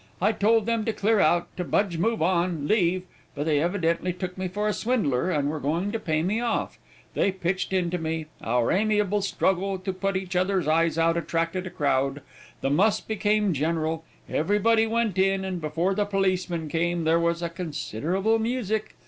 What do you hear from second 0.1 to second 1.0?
I told them to